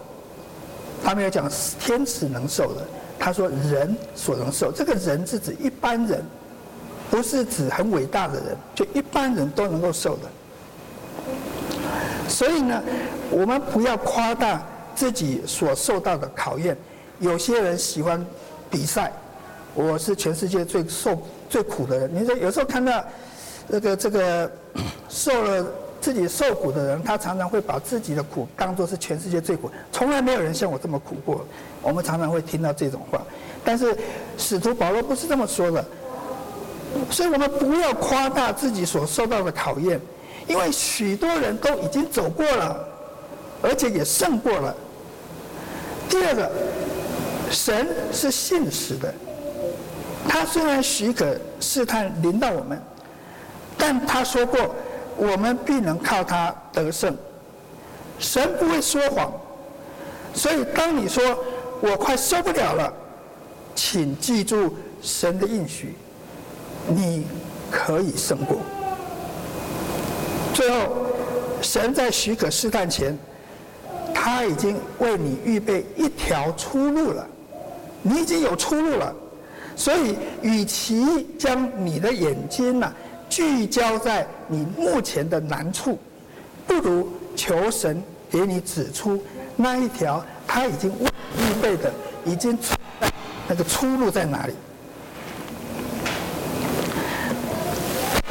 [1.05, 2.87] 他没有讲天使能受的，
[3.19, 4.71] 他说人所能受。
[4.71, 6.23] 这个人是指一般人，
[7.11, 10.23] 不是指很伟大的人，就一般人都能够受的。
[12.29, 12.83] 所以呢，
[13.31, 14.63] 我们不要夸大
[14.95, 16.77] 自己所受到的考验。
[17.19, 18.25] 有些人喜欢
[18.71, 19.13] 比赛，
[19.75, 22.11] 我是全世界最受最苦的人。
[22.15, 23.05] 你说有时候看到
[23.69, 24.51] 这个这个
[25.09, 25.67] 受了
[26.01, 31.47] 自己受苦的人，他常常会把自己的苦当作是全世界最苦，从来没有人像我这么苦过。
[31.83, 33.21] 我们常常会听到这种话，
[33.65, 33.97] 但是
[34.39, 35.85] 使徒保罗不是这么说的。
[37.11, 40.01] 所以我们不要夸大自己所受到的考验。
[40.49, 42.85] 因为许多人都已经走过了，
[43.63, 44.75] 而且也胜过了。
[46.09, 46.51] 第二个，
[47.53, 49.15] 神是信实的，
[50.29, 52.83] 他虽然许可试探临到我们，
[53.79, 54.75] 但他说过，
[55.17, 57.17] 我们必能靠他得胜。
[58.19, 59.33] 神不会说谎，
[60.35, 61.23] 所以当你说
[61.81, 62.93] 我快受不了了，
[63.75, 65.95] 请记住神的应许，
[66.87, 67.27] 你
[67.71, 68.59] 可以胜过。
[70.53, 71.07] 最后，
[71.63, 73.19] 神在许可试探前，
[74.15, 77.27] 他已经为你预备一条出路了，
[78.03, 79.15] 你已经有出路了。
[79.77, 82.93] 所以，与其将你的眼睛呢
[83.31, 85.99] 聚焦在你目前的难处，
[86.67, 89.23] 不如求神给你指出
[89.57, 91.91] 那一条他已经预备的，
[92.27, 92.75] 已经出
[93.49, 94.53] 那个出路在哪里。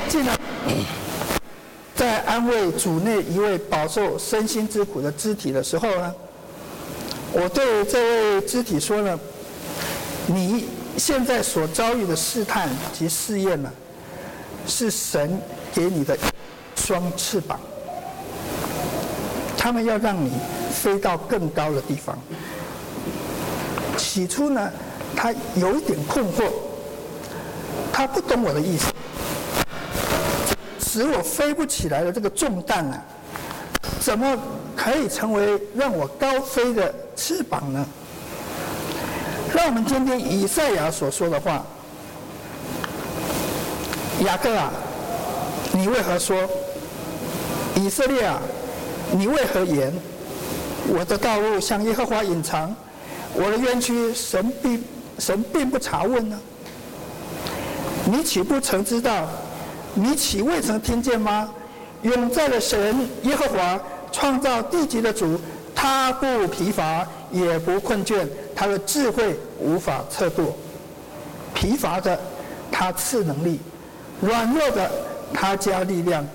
[0.10, 0.38] 进来。
[1.96, 6.14] 在安慰主内一位饱受身心之苦的肢体的时候呢，
[7.34, 9.20] 我对这位肢体说呢：
[10.28, 10.66] 你
[10.98, 13.70] 现在所遭遇的试探及试验呢，
[14.70, 15.42] 是神
[15.74, 16.18] 给你的
[16.76, 17.60] 双翅膀，
[19.58, 20.32] 他们要让你
[20.72, 22.18] 飞到更高的地方。
[23.98, 24.72] 起初呢，
[25.16, 26.46] 他有一点困惑，
[27.92, 28.94] 他不懂我的意思。
[30.80, 33.04] 使我飞不起来的这个重担啊，
[34.00, 34.38] 怎么
[34.76, 37.86] 可以成为让我高飞的翅膀呢？
[39.54, 41.66] 让我们听听以赛亚所说的话：
[44.26, 44.70] 雅各啊，
[45.72, 46.36] 你为何说？
[47.76, 48.38] 以色列啊，
[49.12, 49.94] 你为何言？
[50.88, 52.76] 我的道路向耶和华隐藏，
[53.34, 54.84] 我的冤屈神并
[55.20, 56.38] 神并不查问呢？
[58.06, 59.28] 你岂不曾知道？
[59.94, 61.50] 你岂未曾听见吗？
[62.02, 63.80] 永在的神耶和华
[64.12, 65.40] 创造地极的主，
[65.74, 70.56] 他不疲乏也不困倦，他的智慧无法测度。
[71.54, 72.20] 疲乏的
[72.72, 73.60] 他赐能力，
[74.22, 74.90] 软弱的
[75.34, 76.26] 他加力量。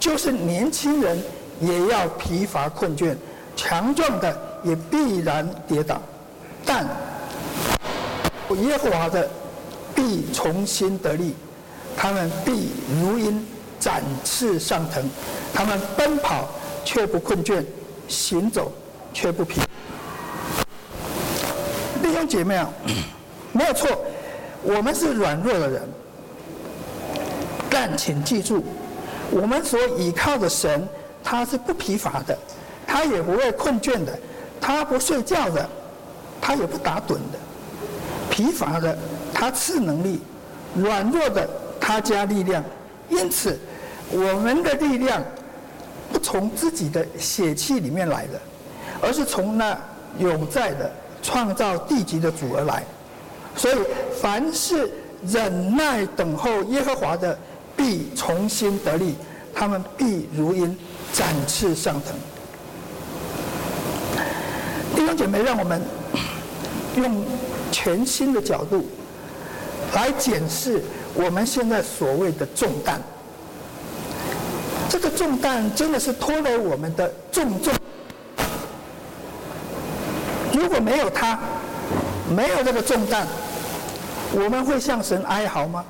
[0.00, 1.18] 就是年轻人
[1.60, 3.16] 也要疲乏困倦，
[3.56, 6.02] 强壮的也必然跌倒。
[6.64, 6.86] 但
[8.50, 9.30] 耶和华的
[9.94, 11.34] 必重新得力。
[11.96, 13.46] 他们必如鹰
[13.78, 15.08] 展翅上腾，
[15.54, 16.48] 他们奔跑
[16.84, 17.64] 却不困倦，
[18.08, 18.70] 行走
[19.12, 19.60] 却不疲。
[22.02, 22.68] 弟兄姐妹啊，
[23.52, 23.88] 没有错，
[24.62, 25.88] 我们是软弱的人，
[27.74, 28.64] 但请记住，
[29.32, 30.88] 我们所倚靠的神，
[31.24, 32.38] 他是不疲乏的，
[32.86, 34.16] 他也不会困倦的，
[34.60, 35.68] 他不睡觉的，
[36.40, 37.38] 他也不打盹的。
[38.30, 38.96] 疲乏的，
[39.32, 40.20] 他赐能力；
[40.76, 41.48] 软弱的。
[41.80, 42.64] 他加力量，
[43.10, 43.58] 因此
[44.10, 45.22] 我们的力量
[46.10, 48.40] 不从自己的血气里面来的，
[49.02, 49.76] 而是从那
[50.18, 50.90] 永在的
[51.22, 52.82] 创造地极的主而来。
[53.54, 53.74] 所以，
[54.18, 54.90] 凡是
[55.26, 57.38] 忍耐等候耶和华的，
[57.76, 59.14] 必重新得力，
[59.54, 60.76] 他们必如鹰
[61.12, 62.14] 展翅上腾。
[64.94, 65.82] 弟兄姐妹，让我们
[66.96, 67.24] 用
[67.72, 68.86] 全新的角度
[69.92, 70.82] 来检视。
[71.14, 73.00] 我们现在所谓的重担，
[74.88, 77.72] 这个重担真的是拖累我们的重重。
[80.52, 81.38] 如果没有它，
[82.34, 83.26] 没有这个重担，
[84.32, 85.84] 我们会向神哀嚎吗？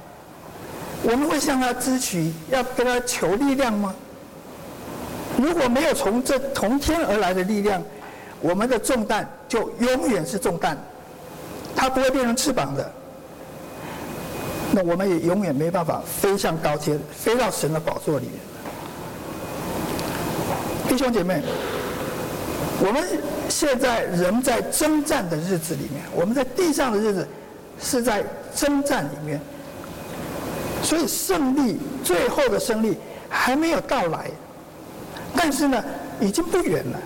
[1.04, 3.94] 我们会向他支取，要跟他求力量吗？
[5.36, 7.82] 如果没有从这从天而来的力量，
[8.40, 10.78] 我们的重担就永远是重担，
[11.76, 12.90] 它不会变成翅膀的。
[14.72, 18.34] 那我们也永远没办法飞向高天，飞到神的宝座里面。
[20.88, 21.42] 弟兄姐妹，
[22.80, 23.02] 我们
[23.48, 27.28] 现在人在征战的日子里面，我们在地上的日子
[27.80, 28.24] 是在
[28.54, 29.40] 征战里面，
[30.84, 34.30] 所以胜利最后的胜利还没有到来
[35.34, 35.82] 但是呢
[36.20, 36.98] 已经不远了。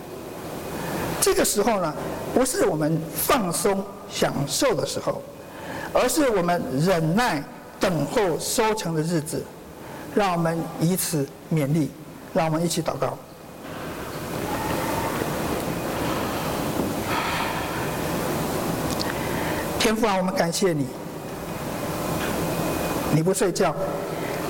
[1.21, 1.95] 这个时候呢
[2.35, 5.23] 不是我们放松享受的时候
[5.95, 7.43] 而是我们忍耐
[7.81, 9.43] 等候收成的日子
[10.15, 11.91] 让我们以此勉励
[12.35, 13.17] 让我们一起祷告。
[19.79, 20.98] 天父啊我们感谢你。
[23.15, 23.75] 你不睡觉，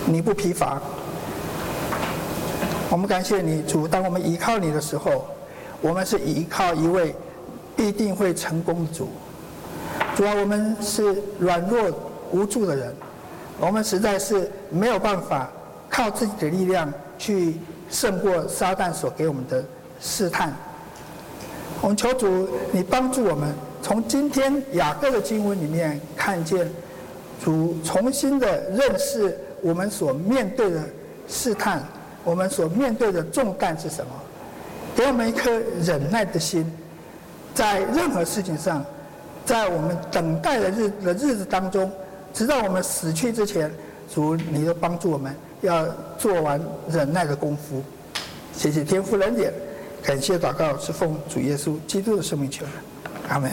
[0.06, 0.80] 你不疲乏。
[2.90, 3.86] 我们感谢你，主。
[3.86, 5.26] 当我们依靠你的时候，
[5.80, 7.14] 我们是依靠一位
[7.76, 9.08] 必定会成功的主。
[10.16, 11.90] 主啊，我们是软弱
[12.32, 12.94] 无助的人，
[13.60, 15.48] 我们实在是没有办法
[15.88, 17.56] 靠自己的力量去
[17.90, 19.64] 胜过撒旦所给我们的
[20.00, 20.52] 试探。
[21.80, 26.68] 我们求主，你帮助我们，从今天雅各的经文里面看见
[27.42, 30.82] 主重新的认识我们所面对的
[31.28, 31.82] 试探，
[32.24, 34.10] 我们所面对的重担是什么？
[34.96, 36.70] 给我们一颗忍耐的心，
[37.54, 38.84] 在任何事情上，
[39.44, 41.90] 在我们等待的日的日子当中，
[42.34, 43.70] 直到我们死去之前，
[44.12, 45.86] 主，你都帮助我们要
[46.18, 46.60] 做完
[46.90, 47.82] 忍耐的功夫。
[48.52, 49.52] 谢谢天父恩典。
[50.02, 52.70] 感谢祷告是奉主耶稣基督的圣名求的，
[53.28, 53.50] 阿门。